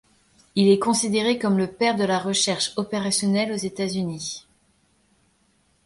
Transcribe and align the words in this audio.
Il 0.55 0.67
est 0.67 0.79
considéré 0.79 1.37
comme 1.37 1.59
le 1.59 1.67
père 1.71 1.95
de 1.95 2.03
la 2.03 2.17
recherche 2.17 2.73
opérationnelle 2.75 3.51
aux 3.51 3.55
États-Unis. 3.55 4.47